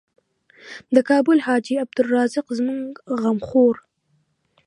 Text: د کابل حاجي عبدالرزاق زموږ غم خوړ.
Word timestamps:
د 0.95 0.97
کابل 1.09 1.37
حاجي 1.45 1.75
عبدالرزاق 1.83 2.47
زموږ 2.57 2.89
غم 3.21 3.37
خوړ. 3.47 3.75